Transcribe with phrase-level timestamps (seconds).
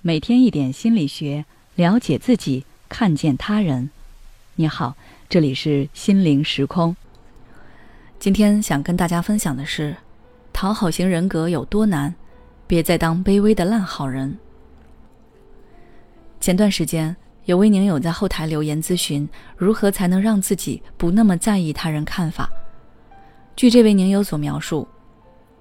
[0.00, 1.44] 每天一点心理学，
[1.74, 3.90] 了解自己，看见他人。
[4.54, 4.94] 你好，
[5.28, 6.94] 这里是心灵时空。
[8.20, 9.96] 今天想跟大家分享的是，
[10.52, 12.14] 讨好型人格有多难？
[12.68, 14.38] 别再当卑微的烂好人。
[16.40, 22.48] 前段时间，有位宁友在后台留言咨询，如何才能让自己不那么在意他人看法。
[23.56, 24.86] 据这位宁友所描述，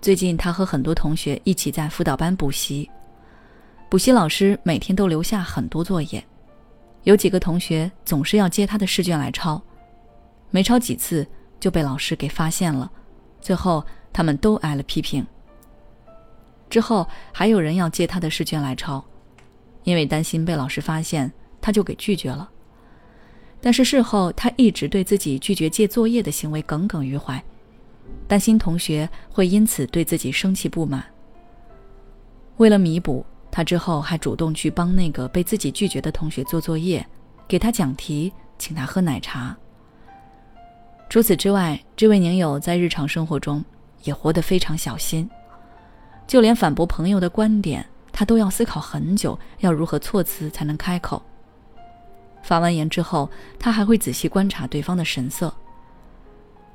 [0.00, 2.88] 最近他和很多同学一起在辅导班补习。
[3.92, 6.24] 补习老师每天都留下很多作业，
[7.02, 9.60] 有几个同学总是要接他的试卷来抄，
[10.50, 11.26] 没抄几次
[11.60, 12.90] 就被老师给发现了，
[13.38, 15.22] 最后他们都挨了批评。
[16.70, 19.04] 之后还有人要借他的试卷来抄，
[19.84, 21.30] 因为担心被老师发现，
[21.60, 22.48] 他就给拒绝了。
[23.60, 27.44] 但是事后他一直对自己拒绝借作业的行为耿耿于怀，
[28.26, 31.04] 担心同学会因此对自己生气不满。
[32.56, 33.22] 为了弥补。
[33.52, 37.06] 他之后还主动去帮那个被自己拒绝的同学做作业，
[37.46, 39.54] 给他讲题，请他喝奶茶。
[41.10, 43.62] 除此之外，这位宁友在日常生活中
[44.04, 45.28] 也活得非常小心，
[46.26, 51.22] 就连反驳朋友的观点，他都要思考很久，要如何措辞才能开口。
[52.42, 55.54] 发完言之后，他还会仔细观察对方的神色。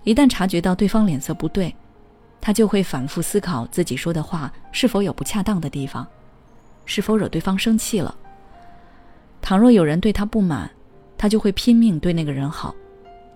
[0.03, 1.75] 一旦察觉到对方脸色不对，
[2.39, 6.07] 他就会反复思考自己说的话是否有不恰当的地方。
[6.87, 8.17] 是否惹对方生气了？
[9.39, 10.71] 倘若有人对他不满，
[11.15, 12.73] 他就会拼命对那个人好，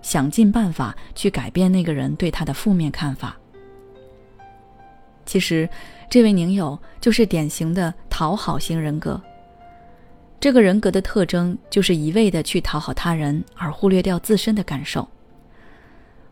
[0.02, 3.36] 想尽办法去改变那个人对他的负面看法。
[5.24, 5.68] 其实，
[6.10, 9.20] 这位宁友就是典型的讨好型人格。
[10.40, 15.08] 这个人格的特征就是一味的去讨好他人，而忽略掉自身的感受。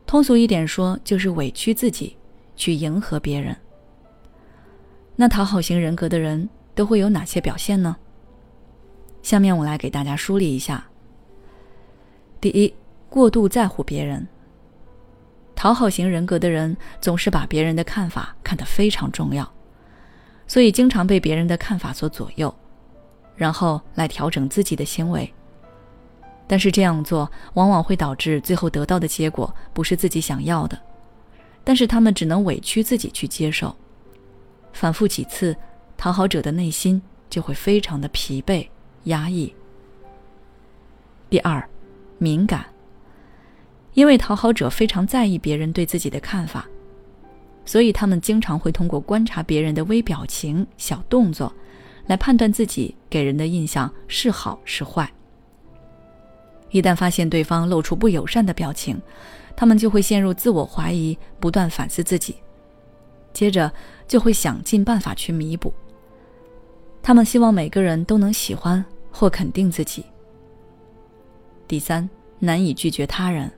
[0.05, 2.17] 通俗一点说，就是委屈自己，
[2.57, 3.57] 去迎合别人。
[5.15, 6.49] 那讨好型人格的人。
[6.81, 7.95] 都会有哪些表现呢？
[9.21, 10.83] 下面我来给大家梳理一下。
[12.41, 12.75] 第一，
[13.11, 14.27] 过度在乎别人。
[15.55, 19.47] 讨好型人格的人总是把别人的看法看得非常重要，
[20.47, 22.55] 所以经常被别人的看法所左右，
[23.37, 25.31] 然后来调整自己的行为。
[26.47, 30.81] 但是这样做往往会导致最后得到的结果不是自己想要的，
[31.63, 33.77] 但是他们只能委屈自己去接受，
[34.73, 35.55] 反复几次。
[36.01, 38.67] 讨好者的内心就会非常的疲惫、
[39.05, 39.55] 压抑。
[41.29, 41.63] 第二，
[42.17, 42.65] 敏感，
[43.93, 46.67] 因为讨好者非常在意别人对自己的看法，
[47.67, 51.53] 所以他们经常会通过观察别人的微表情、小动作，
[52.07, 55.13] 来判断自己给人的印象是好是坏。
[56.71, 58.99] 一旦发现对方露出不友善的表情，
[59.55, 62.37] 他们就会陷入自我怀疑，不断反思自己，
[63.35, 63.71] 接着
[64.09, 65.71] 就会想尽办法去弥补。
[67.11, 70.05] 他们希望每个人都能喜欢或肯定自己。
[71.67, 73.51] 第三，难以拒绝他人。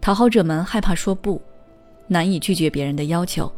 [0.00, 1.42] 讨好者们害怕说不，
[2.06, 3.52] 难以拒绝别人的要求，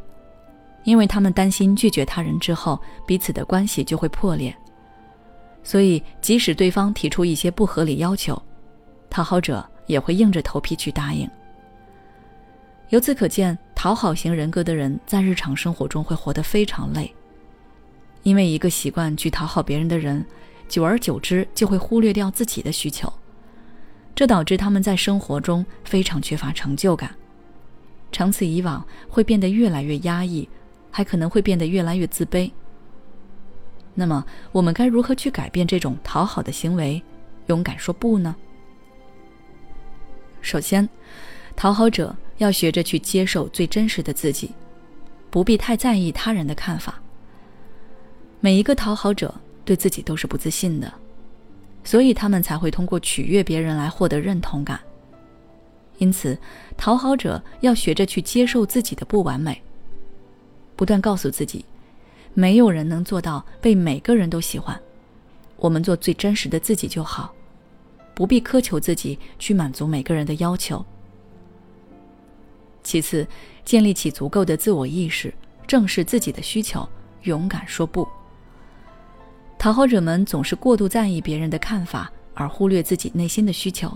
[0.85, 4.57] 因为他们担心拒绝他人之后，彼此的关系就会破裂。
[5.63, 8.43] 所以，即使对方提出一些不合理要求，
[9.11, 11.29] 讨好者也会硬着头皮去答应。
[12.89, 17.15] 由此可见，讨好型人格的人在日常生活中会活得非常累。
[18.27, 20.27] 因为一个习惯去讨好别人的人，
[20.69, 23.11] 久而久之就会忽略掉自己的需求，
[24.17, 27.15] 这导致他们在生活中非常缺乏成就感，
[28.11, 30.49] 长此以往会变得越来越压抑，
[30.91, 32.51] 还可能会变得越来越自卑。
[33.95, 37.01] 那么，我们该如何去改变这种讨好的行为，
[37.47, 38.35] 勇敢说不呢？
[40.41, 40.89] 首先，
[41.55, 44.51] 讨好者要学着去接受最真实的自己，
[45.31, 47.01] 不必太在意他人的看法。
[48.47, 49.35] 每一个讨好者
[49.65, 50.95] 对自己都是不自信的，
[51.83, 54.79] 所以他们才会通过取悦别人来获得认同感。
[55.99, 56.39] 因此，
[56.77, 59.61] 讨好者要学着去接受自己的不完美，
[60.77, 61.65] 不断告诉自己，
[62.35, 64.81] 没有人能做到被每个人都喜欢，
[65.57, 67.35] 我们做最真实的自己就好，
[68.15, 70.87] 不必苛求自己去满足每个人的要求。
[72.85, 73.27] 其次，
[73.65, 75.35] 建立起足够的自我意识，
[75.67, 76.89] 正视自己的需求，
[77.23, 78.07] 勇敢说不。
[79.67, 83.91] 讨好者们总是过度在意别人的看法，而忽略自己内心的需求。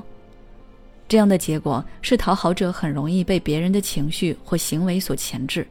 [1.08, 5.64] 这样的结果是，讨好者很容易被别人的情绪或行为所钳制。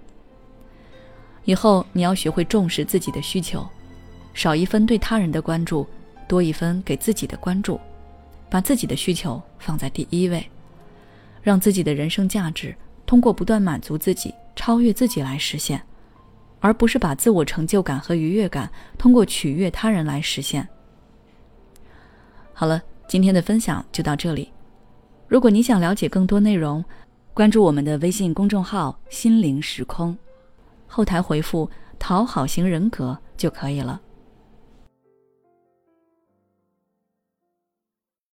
[1.44, 3.68] 以后你要学会重视自己的需求，
[4.34, 5.86] 少一分对他人的关注，
[6.30, 7.78] 多一分给自己的关注，
[8.50, 10.50] 把自己的需求放在第一位，
[11.44, 12.74] 让自己的人生价值
[13.06, 15.84] 通过不断满足自己、超越自己来实现，
[16.60, 20.68] 而不是把自我成就感和愉悦感通过取悦他人来实现。
[22.54, 24.52] 好了，今天的分享就到这里。
[25.28, 26.84] 如果你想了解更多内容，
[27.34, 30.18] 关注我们的微信公众号“心灵时空”，
[30.88, 34.02] 后台回复“讨好型人格”就可以了。